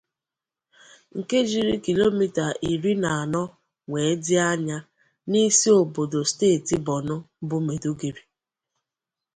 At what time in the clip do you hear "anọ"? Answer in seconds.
3.23-3.43